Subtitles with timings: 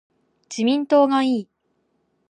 [0.49, 1.49] 自民党がいい